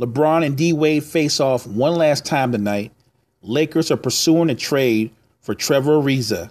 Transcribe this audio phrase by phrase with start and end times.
[0.00, 2.90] LeBron and D Wade face off one last time tonight.
[3.42, 5.10] Lakers are pursuing a trade
[5.40, 6.50] for Trevor Ariza.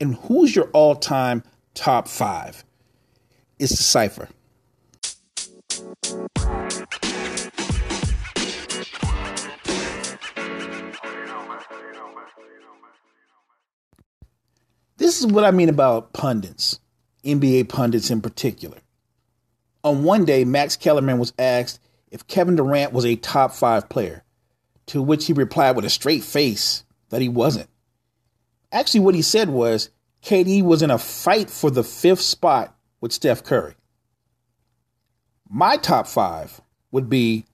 [0.00, 1.42] And who's your all time
[1.74, 2.64] top five?
[3.58, 4.28] It's the cipher.
[14.98, 16.78] This is what I mean about pundits,
[17.24, 18.78] NBA pundits in particular.
[19.82, 21.80] On one day, Max Kellerman was asked
[22.10, 24.24] if Kevin Durant was a top five player,
[24.86, 27.68] to which he replied with a straight face that he wasn't.
[28.72, 29.90] Actually, what he said was
[30.22, 33.74] KD was in a fight for the fifth spot with Steph Curry.
[35.48, 37.44] My top five would be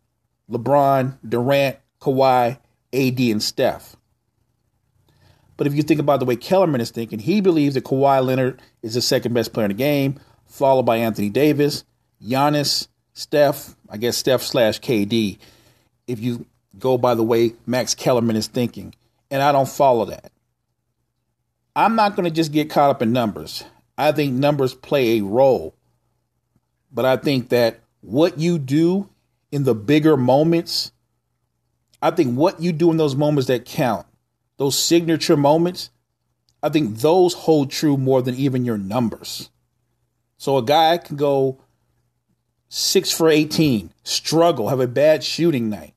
[0.50, 2.58] LeBron, Durant, Kawhi,
[2.92, 3.96] AD, and Steph.
[5.56, 8.60] But if you think about the way Kellerman is thinking, he believes that Kawhi Leonard
[8.82, 11.84] is the second best player in the game, followed by Anthony Davis,
[12.22, 15.38] Giannis, Steph, I guess Steph slash KD,
[16.06, 16.46] if you
[16.78, 18.94] go by the way Max Kellerman is thinking.
[19.30, 20.32] And I don't follow that.
[21.76, 23.64] I'm not going to just get caught up in numbers.
[23.96, 25.74] I think numbers play a role.
[26.92, 29.08] But I think that what you do
[29.50, 30.92] in the bigger moments,
[32.02, 34.06] I think what you do in those moments that count,
[34.56, 35.90] those signature moments,
[36.62, 39.50] I think those hold true more than even your numbers.
[40.38, 41.58] So a guy can go
[42.74, 45.94] six for 18, struggle, have a bad shooting night.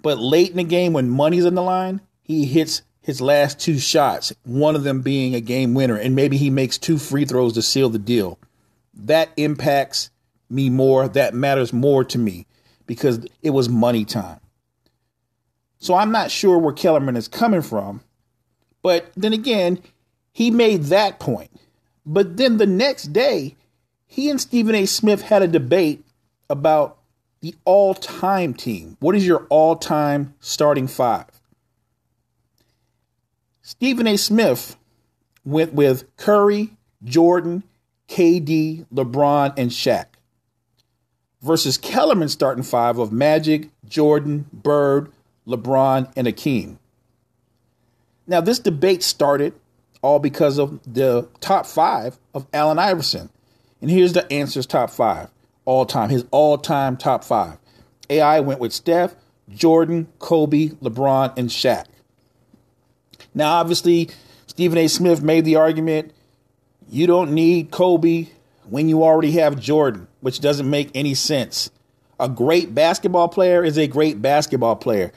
[0.00, 3.78] But late in the game, when money's on the line, he hits his last two
[3.78, 7.54] shots, one of them being a game winner, and maybe he makes two free throws
[7.54, 8.38] to seal the deal.
[8.92, 10.10] That impacts
[10.50, 11.08] me more.
[11.08, 12.46] That matters more to me
[12.86, 14.40] because it was money time.
[15.78, 18.02] So I'm not sure where Kellerman is coming from.
[18.82, 19.82] But then again,
[20.32, 21.50] he made that point.
[22.04, 23.56] But then the next day,
[24.14, 24.86] he and Stephen A.
[24.86, 26.04] Smith had a debate
[26.48, 26.98] about
[27.40, 28.96] the all time team.
[29.00, 31.26] What is your all time starting five?
[33.60, 34.16] Stephen A.
[34.16, 34.76] Smith
[35.44, 37.64] went with Curry, Jordan,
[38.08, 40.06] KD, LeBron, and Shaq
[41.42, 45.10] versus Kellerman's starting five of Magic, Jordan, Bird,
[45.44, 46.76] LeBron, and Akeem.
[48.28, 49.54] Now, this debate started
[50.02, 53.30] all because of the top five of Allen Iverson.
[53.84, 55.28] And here's the answers top five
[55.66, 57.58] all time, his all time top five.
[58.08, 59.14] AI went with Steph,
[59.50, 61.84] Jordan, Kobe, LeBron, and Shaq.
[63.34, 64.08] Now, obviously,
[64.46, 64.88] Stephen A.
[64.88, 66.14] Smith made the argument
[66.88, 68.28] you don't need Kobe
[68.70, 71.68] when you already have Jordan, which doesn't make any sense.
[72.18, 75.12] A great basketball player is a great basketball player.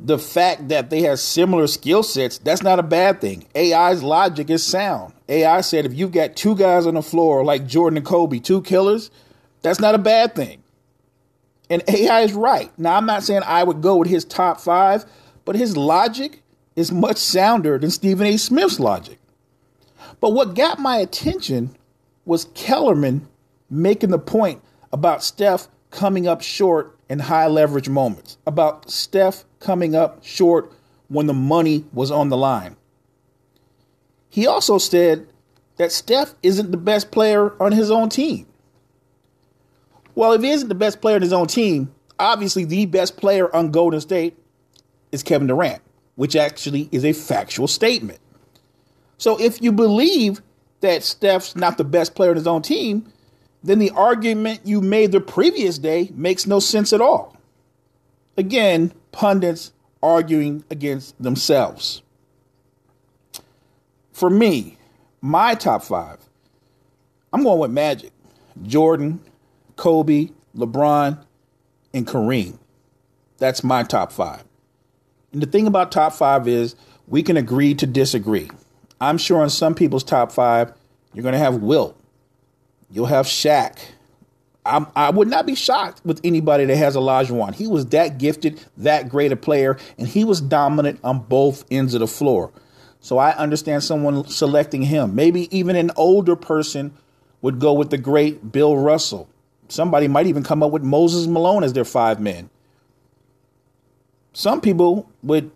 [0.00, 3.46] The fact that they have similar skill sets, that's not a bad thing.
[3.54, 5.14] AI's logic is sound.
[5.32, 8.62] AI said if you've got two guys on the floor like Jordan and Kobe, two
[8.62, 9.10] killers,
[9.62, 10.62] that's not a bad thing.
[11.70, 12.70] And AI is right.
[12.78, 15.06] Now, I'm not saying I would go with his top five,
[15.44, 16.42] but his logic
[16.76, 18.36] is much sounder than Stephen A.
[18.36, 19.18] Smith's logic.
[20.20, 21.74] But what got my attention
[22.24, 23.26] was Kellerman
[23.70, 29.94] making the point about Steph coming up short in high leverage moments, about Steph coming
[29.94, 30.72] up short
[31.08, 32.76] when the money was on the line.
[34.32, 35.28] He also said
[35.76, 38.46] that Steph isn't the best player on his own team.
[40.16, 43.54] Well, if he isn't the best player on his own team, obviously the best player
[43.54, 44.36] on Golden State
[45.12, 45.82] is Kevin Durant
[46.14, 48.20] which actually is a factual statement.
[49.18, 50.42] So if you believe
[50.80, 53.12] that Steph's not the best player on his own team,
[53.62, 57.36] then the argument you made the previous day makes no sense at all.
[58.36, 59.72] Again, pundits
[60.02, 62.02] arguing against themselves.
[64.12, 64.76] For me,
[65.20, 66.18] my top five,
[67.32, 68.12] I'm going with Magic,
[68.62, 69.20] Jordan,
[69.76, 71.18] Kobe, LeBron,
[71.94, 72.58] and Kareem.
[73.38, 74.44] That's my top five.
[75.32, 76.76] And the thing about top five is
[77.08, 78.50] we can agree to disagree.
[79.00, 80.72] I'm sure on some people's top five,
[81.14, 81.98] you're going to have Wilt.
[82.90, 83.78] You'll have Shaq.
[84.64, 87.54] I'm, i would not be shocked with anybody that has Olajuwon.
[87.54, 91.94] He was that gifted, that great a player, and he was dominant on both ends
[91.94, 92.52] of the floor.
[93.02, 95.14] So I understand someone selecting him.
[95.14, 96.94] Maybe even an older person
[97.42, 99.28] would go with the great Bill Russell.
[99.68, 102.48] Somebody might even come up with Moses Malone as their five men
[104.32, 105.50] some people would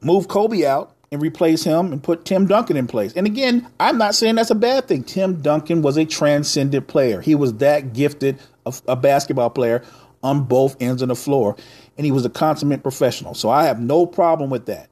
[0.00, 3.12] move Kobe out and replace him and put Tim Duncan in place.
[3.14, 5.04] And again, I'm not saying that's a bad thing.
[5.04, 7.20] Tim Duncan was a transcendent player.
[7.20, 9.84] He was that gifted a, a basketball player
[10.22, 11.54] on both ends of the floor,
[11.98, 13.34] and he was a consummate professional.
[13.34, 14.88] So I have no problem with that.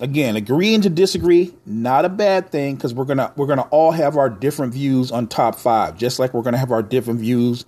[0.00, 4.16] Again, agreeing to disagree, not a bad thing because we're gonna we're gonna all have
[4.16, 7.64] our different views on top five, just like we're gonna have our different views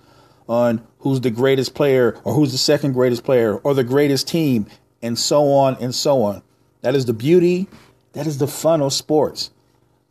[0.49, 4.65] on who's the greatest player or who's the second greatest player or the greatest team
[5.01, 6.43] and so on and so on.
[6.81, 7.67] That is the beauty,
[8.11, 9.51] that is the fun of sports.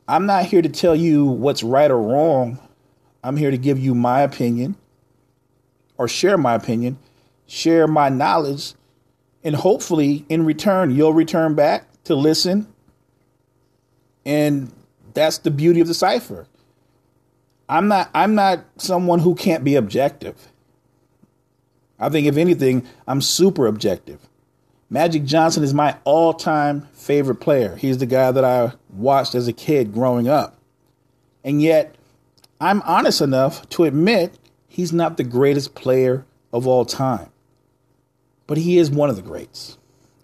[0.08, 2.58] I'm not here to tell you what's right or wrong.
[3.22, 4.76] I'm here to give you my opinion
[5.98, 6.98] or share my opinion,
[7.46, 8.74] share my knowledge,
[9.44, 12.67] and hopefully in return, you'll return back to listen.
[14.25, 14.73] And
[15.14, 16.47] that's the beauty of the cipher.
[17.69, 20.49] I'm not I'm not someone who can't be objective.
[21.99, 24.20] I think if anything, I'm super objective.
[24.88, 27.75] Magic Johnson is my all-time favorite player.
[27.76, 30.59] He's the guy that I watched as a kid growing up.
[31.43, 31.97] And yet,
[32.61, 34.38] I'm honest enough to admit
[34.69, 37.31] he's not the greatest player of all time.
[38.47, 39.79] But he is one of the greats.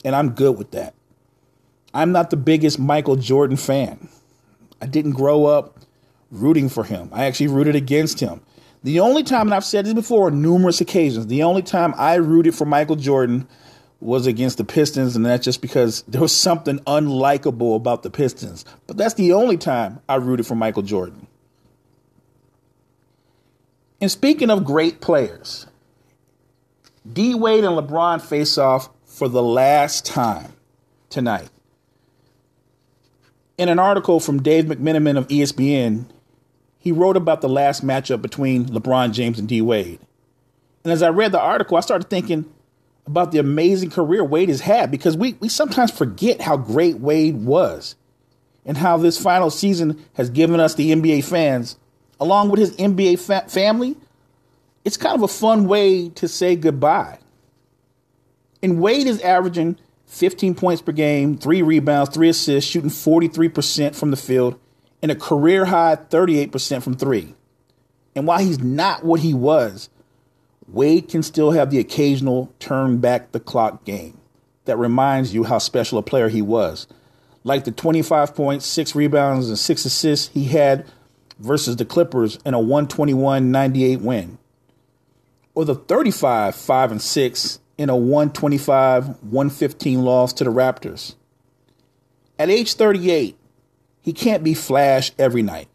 [0.05, 0.95] And I'm good with that.
[1.95, 4.09] I'm not the biggest Michael Jordan fan.
[4.81, 5.79] I didn't grow up
[6.31, 7.09] rooting for him.
[7.13, 8.41] I actually rooted against him.
[8.83, 12.15] The only time, and I've said this before on numerous occasions, the only time I
[12.15, 13.47] rooted for Michael Jordan
[14.01, 18.65] was against the Pistons, and that's just because there was something unlikable about the Pistons.
[18.87, 21.29] But that's the only time I rooted for Michael Jordan.
[24.01, 25.67] And speaking of great players,
[27.11, 30.55] D Wade and LeBron face off for the last time
[31.09, 31.49] tonight.
[33.63, 36.07] In an article from Dave McMenamin of ESPN,
[36.81, 40.01] he wrote about the last matchup between LeBron James and D Wade.
[40.83, 42.53] And as I read the article, I started thinking
[43.07, 47.37] about the amazing career Wade has had because we, we sometimes forget how great Wade
[47.37, 47.95] was
[48.67, 51.79] and how this final season has given us, the NBA fans,
[52.19, 53.97] along with his NBA fa- family,
[54.85, 57.21] it's kind of a fun way to say goodbye.
[58.61, 59.79] And Wade is averaging
[60.13, 64.61] 15 points per game, three rebounds, three assists, shooting 43% from the field,
[65.01, 67.35] and a career high 38% from three.
[68.15, 69.89] And while he's not what he was,
[70.69, 74.21] Wade can still have the occasional turn back the clock game
[74.67, 76.87] that reminds you how special a player he was.
[77.43, 80.87] Like the 25 points, six rebounds, and six assists he had
[81.39, 84.39] versus the Clippers in a 121 98 win.
[85.55, 91.17] Or the 35 5 and 6 in a 125 115 loss to the Raptors.
[92.39, 93.37] At age 38,
[94.03, 95.67] he can't be Flash every night,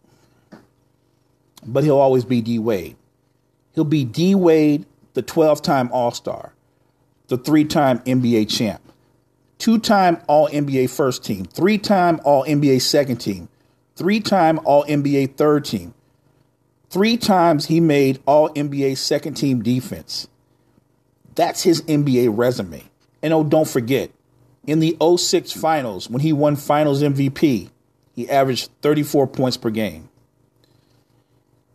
[1.66, 2.96] but he'll always be D Wade.
[3.76, 6.54] He'll be D Wade, the 12 time All Star,
[7.28, 8.82] the three time NBA champ,
[9.58, 13.50] two time All NBA first team, three time All NBA second team,
[13.98, 15.94] three time All NBA third team.
[16.90, 20.30] Three times he made All NBA second team defense.
[21.38, 22.84] That's his NBA resume.
[23.22, 24.10] And oh, don't forget,
[24.66, 27.70] in the 06 finals, when he won finals MVP,
[28.14, 30.10] he averaged 34 points per game.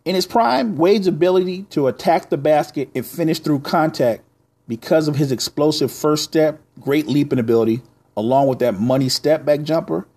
[0.04, 4.24] In his prime, Wade's ability to attack the basket and finish through contact
[4.66, 7.82] because of his explosive first step, great leaping ability,
[8.16, 10.08] along with that money step back jumper,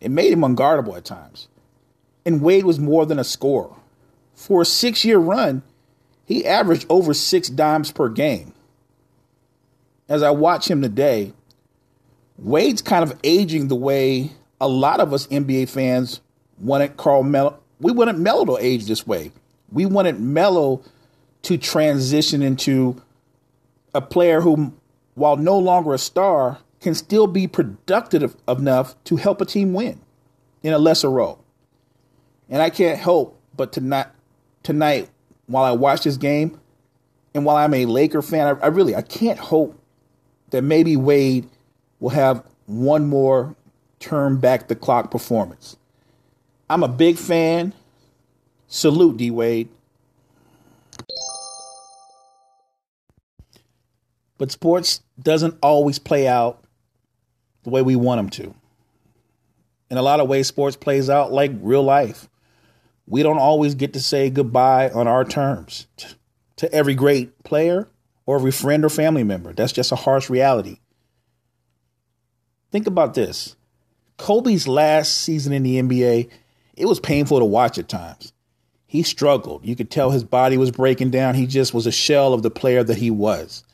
[0.00, 1.48] it made him unguardable at times.
[2.24, 3.74] And Wade was more than a scorer.
[4.34, 5.62] For a six year run,
[6.24, 8.54] he averaged over six dimes per game.
[10.12, 11.32] As I watch him today,
[12.36, 14.30] Wade's kind of aging the way
[14.60, 16.20] a lot of us NBA fans
[16.58, 17.58] wanted Carmelo.
[17.80, 19.32] We wanted Melo to age this way.
[19.70, 20.82] We wanted Melo
[21.44, 23.00] to transition into
[23.94, 24.74] a player who,
[25.14, 29.98] while no longer a star, can still be productive enough to help a team win
[30.62, 31.42] in a lesser role.
[32.50, 34.08] And I can't help but tonight,
[34.62, 35.08] tonight
[35.46, 36.60] while I watch this game,
[37.32, 39.78] and while I'm a Laker fan, I, I really I can't hope
[40.52, 41.48] that maybe Wade
[41.98, 43.56] will have one more
[43.98, 45.76] turn back the clock performance.
[46.70, 47.74] I'm a big fan.
[48.68, 49.68] Salute D Wade.
[54.38, 56.64] But sports doesn't always play out
[57.62, 58.54] the way we want them to.
[59.90, 62.28] In a lot of ways, sports plays out like real life.
[63.06, 65.86] We don't always get to say goodbye on our terms
[66.56, 67.88] to every great player
[68.26, 69.52] or every friend or family member.
[69.52, 70.78] That's just a harsh reality.
[72.70, 73.56] Think about this
[74.16, 76.30] Kobe's last season in the NBA,
[76.76, 78.32] it was painful to watch at times.
[78.86, 79.66] He struggled.
[79.66, 81.34] You could tell his body was breaking down.
[81.34, 83.64] He just was a shell of the player that he was.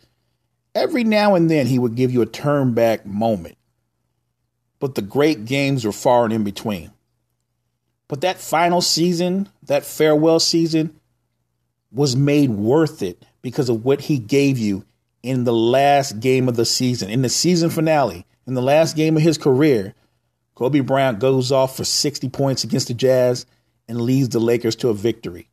[0.75, 3.57] Every now and then he would give you a turn back moment.
[4.78, 6.93] But the great games were far and in between.
[8.07, 10.99] But that final season, that farewell season,
[11.90, 14.85] was made worth it because of what he gave you
[15.23, 19.16] in the last game of the season, in the season finale, in the last game
[19.16, 19.95] of his career.
[20.54, 23.47] Kobe Bryant goes off for 60 points against the Jazz
[23.87, 25.49] and leads the Lakers to a victory.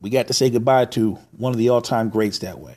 [0.00, 2.76] We got to say goodbye to one of the all time greats that way.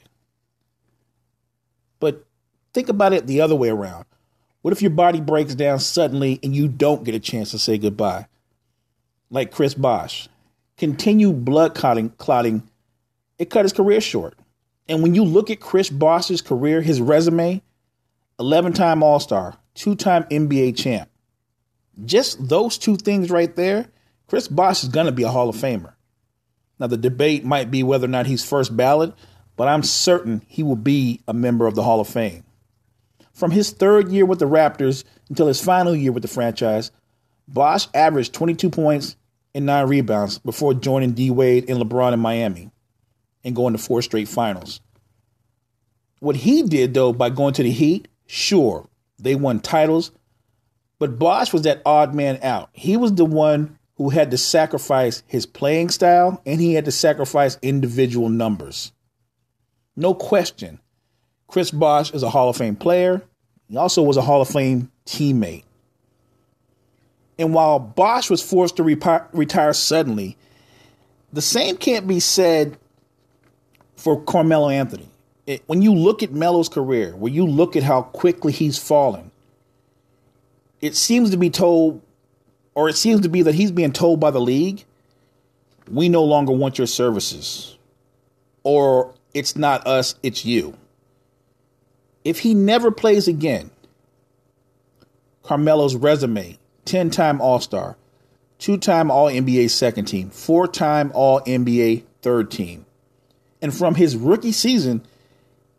[2.00, 2.26] But
[2.74, 4.06] think about it the other way around.
[4.62, 7.78] What if your body breaks down suddenly and you don't get a chance to say
[7.78, 8.28] goodbye?
[9.30, 10.28] Like Chris Bosh.
[10.82, 12.68] Continued blood clotting, clotting,
[13.38, 14.34] it cut his career short.
[14.90, 17.62] And when you look at Chris Bosh's career, his resume,
[18.40, 21.08] 11 time All Star, two time NBA champ.
[22.04, 23.90] Just those two things right there,
[24.26, 25.94] Chris Bosh is going to be a Hall of Famer.
[26.80, 29.14] Now, the debate might be whether or not he's first ballot,
[29.58, 32.44] but I'm certain he will be a member of the Hall of Fame.
[33.34, 36.90] From his third year with the Raptors until his final year with the franchise,
[37.48, 39.16] Bosh averaged 22 points
[39.54, 42.72] and nine rebounds before joining D Wade and LeBron in Miami
[43.44, 44.82] and going to four straight finals.
[46.20, 50.12] What he did, though, by going to the Heat, sure, they won titles,
[51.00, 52.70] but Bosh was that odd man out.
[52.74, 56.92] He was the one who had to sacrifice his playing style and he had to
[56.92, 58.92] sacrifice individual numbers.
[59.96, 60.80] No question.
[61.48, 63.22] Chris Bosh is a Hall of Fame player.
[63.68, 65.64] He also was a Hall of Fame teammate.
[67.38, 70.38] And while Bosh was forced to retire suddenly,
[71.34, 72.78] the same can't be said
[73.96, 75.08] for Carmelo Anthony.
[75.48, 79.32] It, when you look at Melo's career, when you look at how quickly he's fallen,
[80.82, 82.02] it seems to be told,
[82.76, 84.84] or it seems to be that he's being told by the league,
[85.90, 87.78] we no longer want your services.
[88.64, 90.76] Or it's not us, it's you.
[92.24, 93.72] If he never plays again,
[95.44, 96.58] Carmelo's resume
[96.92, 97.96] 10 time All Star,
[98.60, 102.86] two time All NBA second team, four time All NBA third team.
[103.62, 105.02] And from his rookie season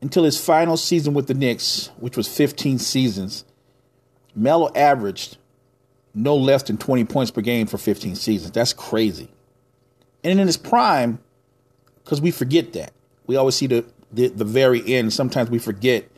[0.00, 3.44] until his final season with the Knicks, which was 15 seasons,
[4.34, 5.36] Melo averaged
[6.14, 8.52] no less than 20 points per game for 15 seasons.
[8.52, 9.28] That's crazy.
[10.24, 11.18] And in his prime,
[12.02, 12.94] because we forget that.
[13.26, 15.12] We always see the, the, the very end.
[15.12, 16.08] Sometimes we forget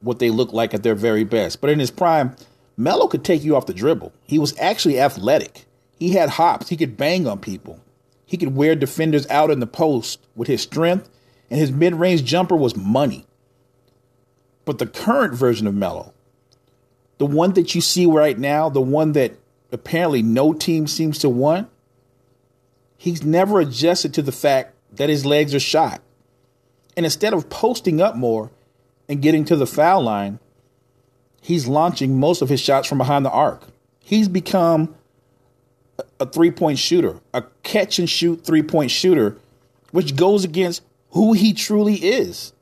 [0.00, 1.60] what they look like at their very best.
[1.60, 2.34] But in his prime,
[2.76, 4.12] Melo could take you off the dribble.
[4.24, 5.66] He was actually athletic.
[5.98, 6.68] He had hops.
[6.68, 7.80] He could bang on people.
[8.26, 11.08] He could wear defenders out in the post with his strength,
[11.50, 13.26] and his mid range jumper was money.
[14.64, 16.12] But the current version of Melo,
[17.18, 19.34] the one that you see right now, the one that
[19.70, 21.68] apparently no team seems to want,
[22.96, 26.00] he's never adjusted to the fact that his legs are shot.
[26.96, 28.50] And instead of posting up more
[29.08, 30.38] and getting to the foul line,
[31.44, 33.64] he's launching most of his shots from behind the arc.
[34.00, 34.94] He's become
[36.18, 39.36] a three point shooter, a catch and shoot three point shooter,
[39.90, 42.52] which goes against who he truly is.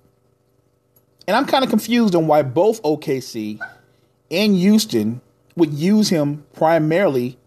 [1.28, 3.60] And I'm kind of confused on why both OKC
[4.32, 5.20] and Houston
[5.54, 7.38] would use him primarily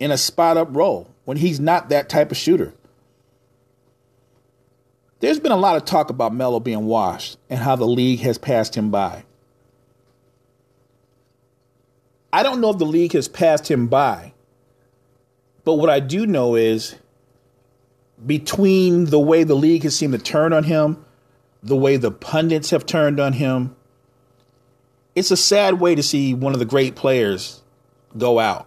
[0.00, 2.72] in a spot up role when he's not that type of shooter.
[5.20, 8.38] There's been a lot of talk about Melo being washed and how the league has
[8.38, 9.24] passed him by.
[12.32, 14.32] I don't know if the league has passed him by,
[15.64, 16.96] but what I do know is
[18.24, 21.04] between the way the league has seemed to turn on him,
[21.62, 23.76] the way the pundits have turned on him,
[25.14, 27.62] it's a sad way to see one of the great players
[28.16, 28.66] go out.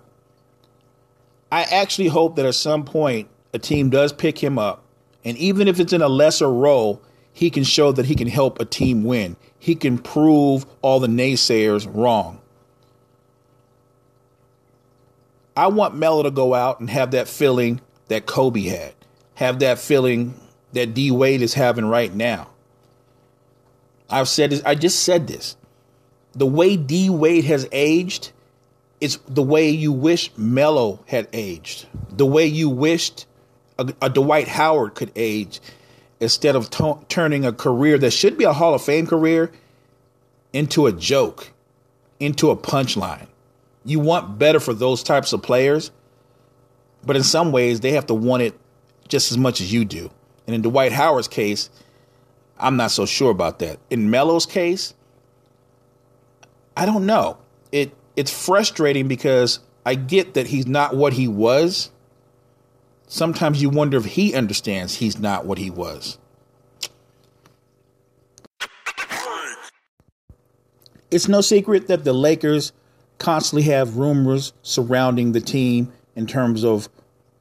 [1.51, 4.83] I actually hope that at some point a team does pick him up,
[5.23, 7.01] and even if it's in a lesser role,
[7.33, 9.35] he can show that he can help a team win.
[9.57, 12.41] He can prove all the naysayers wrong.
[15.55, 18.93] I want Melo to go out and have that feeling that Kobe had,
[19.35, 20.39] have that feeling
[20.73, 22.49] that D Wade is having right now.
[24.09, 25.55] I've said this, I just said this.
[26.33, 28.31] The way D Wade has aged
[28.99, 33.25] is the way you wish Melo had aged, the way you wished
[33.79, 35.61] a, a Dwight Howard could age
[36.19, 36.69] instead of
[37.07, 39.51] turning a career that should be a Hall of Fame career
[40.53, 41.51] into a joke,
[42.19, 43.27] into a punchline
[43.85, 45.91] you want better for those types of players,
[47.05, 48.59] but in some ways they have to want it
[49.07, 50.11] just as much as you do.
[50.47, 51.69] And in Dwight Howard's case,
[52.57, 53.79] I'm not so sure about that.
[53.89, 54.93] In Melo's case,
[56.75, 57.37] I don't know.
[57.71, 61.91] It it's frustrating because I get that he's not what he was.
[63.07, 66.17] Sometimes you wonder if he understands he's not what he was.
[71.11, 72.73] It's no secret that the Lakers
[73.17, 76.89] constantly have rumors surrounding the team in terms of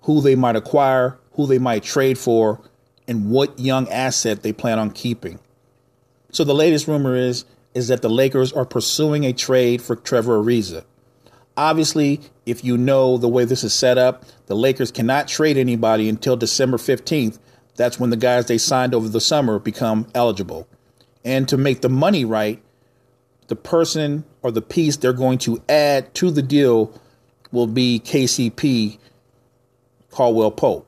[0.02, 2.60] who they might acquire, who they might trade for,
[3.06, 5.38] and what young asset they plan on keeping.
[6.30, 10.40] So the latest rumor is is that the Lakers are pursuing a trade for Trevor
[10.40, 10.84] Ariza,
[11.56, 16.08] Obviously, if you know the way this is set up, the Lakers cannot trade anybody
[16.08, 17.38] until December 15th.
[17.76, 20.66] That's when the guys they signed over the summer become eligible.
[21.24, 22.60] And to make the money right,
[23.48, 26.98] the person or the piece they're going to add to the deal
[27.52, 28.98] will be KCP
[30.10, 30.86] Caldwell Pope.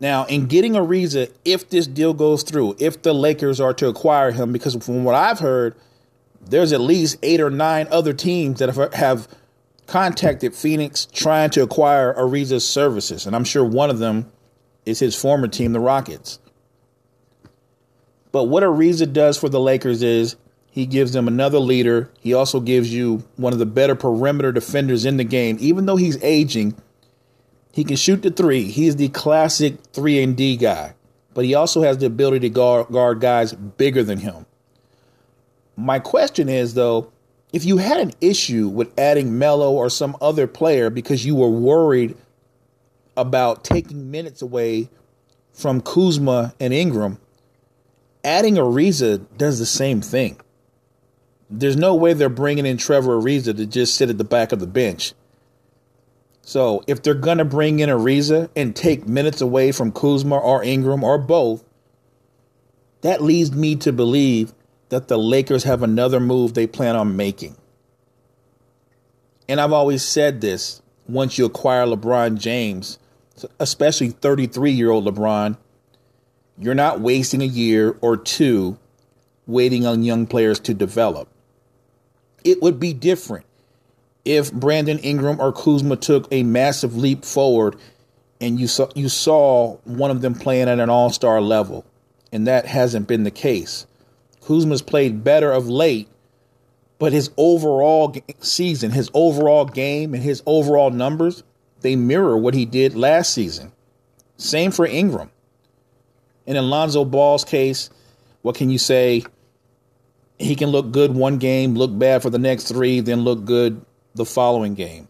[0.00, 4.30] Now, in getting Ariza, if this deal goes through, if the Lakers are to acquire
[4.30, 5.74] him, because from what I've heard,
[6.40, 9.28] there's at least eight or nine other teams that have, have
[9.86, 13.26] contacted Phoenix trying to acquire Ariza's services.
[13.26, 14.30] And I'm sure one of them
[14.86, 16.38] is his former team, the Rockets.
[18.30, 20.36] But what Ariza does for the Lakers is
[20.78, 22.08] he gives them another leader.
[22.20, 25.56] He also gives you one of the better perimeter defenders in the game.
[25.58, 26.80] Even though he's aging,
[27.72, 28.62] he can shoot the three.
[28.62, 30.94] He's the classic 3 and D guy.
[31.34, 34.46] But he also has the ability to guard, guard guys bigger than him.
[35.74, 37.10] My question is though,
[37.52, 41.50] if you had an issue with adding Melo or some other player because you were
[41.50, 42.16] worried
[43.16, 44.90] about taking minutes away
[45.52, 47.18] from Kuzma and Ingram,
[48.22, 50.40] adding Ariza does the same thing.
[51.50, 54.60] There's no way they're bringing in Trevor Ariza to just sit at the back of
[54.60, 55.14] the bench.
[56.42, 60.62] So if they're going to bring in Ariza and take minutes away from Kuzma or
[60.62, 61.64] Ingram or both,
[63.02, 64.52] that leads me to believe
[64.88, 67.56] that the Lakers have another move they plan on making.
[69.48, 72.98] And I've always said this once you acquire LeBron James,
[73.58, 75.56] especially 33 year old LeBron,
[76.58, 78.78] you're not wasting a year or two
[79.46, 81.28] waiting on young players to develop.
[82.44, 83.46] It would be different
[84.24, 87.76] if Brandon Ingram or Kuzma took a massive leap forward
[88.40, 91.84] and you saw you saw one of them playing at an all-star level
[92.32, 93.86] and that hasn't been the case.
[94.42, 96.08] Kuzma's played better of late,
[96.98, 101.42] but his overall season, his overall game and his overall numbers,
[101.80, 103.72] they mirror what he did last season.
[104.36, 105.30] Same for Ingram.
[106.46, 107.90] In Alonzo Ball's case,
[108.42, 109.24] what can you say?
[110.38, 113.84] He can look good one game, look bad for the next three, then look good
[114.14, 115.08] the following game.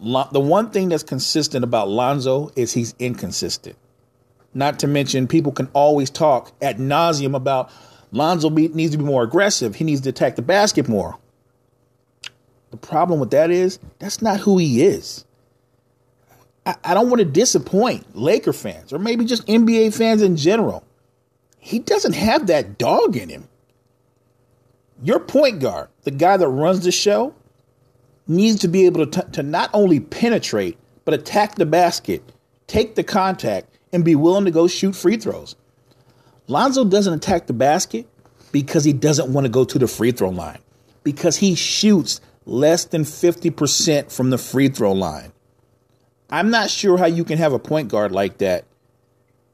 [0.00, 3.76] The one thing that's consistent about Lonzo is he's inconsistent.
[4.54, 7.70] Not to mention, people can always talk at nauseum about
[8.12, 9.74] Lonzo needs to be more aggressive.
[9.74, 11.18] He needs to attack the basket more.
[12.70, 15.24] The problem with that is that's not who he is.
[16.64, 20.84] I, I don't want to disappoint Laker fans or maybe just NBA fans in general.
[21.58, 23.48] He doesn't have that dog in him.
[25.02, 27.34] Your point guard, the guy that runs the show,
[28.26, 32.22] needs to be able to, t- to not only penetrate, but attack the basket,
[32.66, 35.56] take the contact, and be willing to go shoot free throws.
[36.46, 38.06] Lonzo doesn't attack the basket
[38.52, 40.58] because he doesn't want to go to the free throw line,
[41.04, 45.32] because he shoots less than 50% from the free throw line.
[46.30, 48.64] I'm not sure how you can have a point guard like that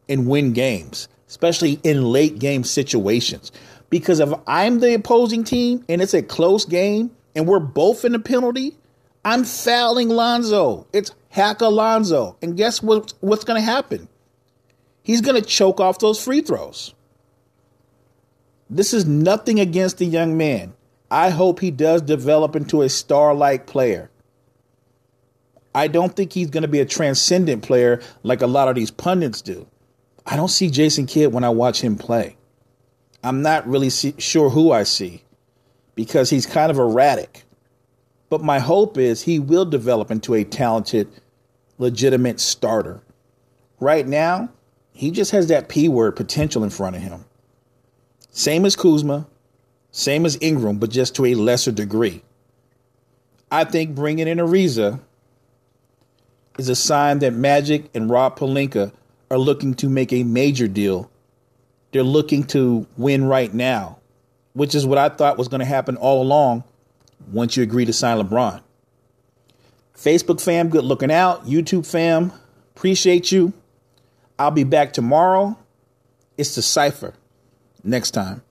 [0.09, 3.52] and win games, especially in late game situations.
[3.94, 8.11] Because if I'm the opposing team and it's a close game and we're both in
[8.11, 8.76] the penalty,
[9.24, 10.88] I'm fouling Lonzo.
[10.92, 12.37] It's hack Alonzo.
[12.42, 14.09] And guess what, what's going to happen?
[15.04, 16.92] He's going to choke off those free throws.
[18.68, 20.74] This is nothing against the young man.
[21.09, 24.11] I hope he does develop into a star like player.
[25.72, 28.90] I don't think he's going to be a transcendent player like a lot of these
[28.90, 29.68] pundits do.
[30.26, 32.37] I don't see Jason Kidd when I watch him play.
[33.24, 35.22] I'm not really see, sure who I see
[35.94, 37.44] because he's kind of erratic.
[38.28, 41.08] But my hope is he will develop into a talented,
[41.78, 43.00] legitimate starter.
[43.80, 44.50] Right now,
[44.92, 47.24] he just has that P word potential in front of him.
[48.30, 49.26] Same as Kuzma,
[49.90, 52.22] same as Ingram, but just to a lesser degree.
[53.50, 55.00] I think bringing in Ariza
[56.58, 58.92] is a sign that Magic and Rob Pelinka
[59.30, 61.10] are looking to make a major deal.
[61.94, 64.00] They're looking to win right now
[64.54, 66.64] which is what I thought was going to happen all along
[67.30, 68.62] once you agree to sign LeBron.
[69.96, 71.44] Facebook fam, good looking out.
[71.44, 72.33] YouTube fam,
[72.74, 73.52] appreciate you.
[74.38, 75.59] I'll be back tomorrow.
[76.38, 77.14] It's the Cypher
[77.83, 78.42] next time.